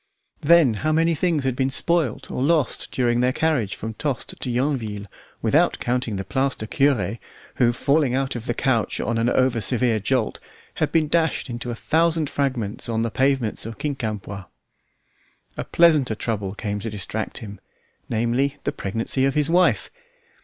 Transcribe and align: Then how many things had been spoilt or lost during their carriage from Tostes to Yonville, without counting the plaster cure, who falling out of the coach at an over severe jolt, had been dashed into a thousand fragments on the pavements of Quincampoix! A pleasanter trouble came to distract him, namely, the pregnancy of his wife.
Then 0.41 0.73
how 0.81 0.91
many 0.91 1.13
things 1.13 1.43
had 1.43 1.55
been 1.55 1.69
spoilt 1.69 2.31
or 2.31 2.41
lost 2.41 2.91
during 2.91 3.19
their 3.19 3.31
carriage 3.31 3.75
from 3.75 3.93
Tostes 3.93 4.33
to 4.39 4.49
Yonville, 4.49 5.05
without 5.43 5.77
counting 5.79 6.15
the 6.15 6.23
plaster 6.23 6.65
cure, 6.65 7.19
who 7.57 7.71
falling 7.71 8.15
out 8.15 8.35
of 8.35 8.47
the 8.47 8.55
coach 8.55 8.99
at 8.99 9.19
an 9.19 9.29
over 9.29 9.61
severe 9.61 9.99
jolt, 9.99 10.39
had 10.77 10.91
been 10.91 11.07
dashed 11.07 11.51
into 11.51 11.69
a 11.69 11.75
thousand 11.75 12.31
fragments 12.31 12.89
on 12.89 13.03
the 13.03 13.11
pavements 13.11 13.63
of 13.67 13.77
Quincampoix! 13.77 14.45
A 15.55 15.63
pleasanter 15.65 16.15
trouble 16.15 16.53
came 16.53 16.79
to 16.79 16.89
distract 16.89 17.37
him, 17.37 17.59
namely, 18.09 18.57
the 18.63 18.71
pregnancy 18.71 19.25
of 19.25 19.35
his 19.35 19.51
wife. 19.51 19.91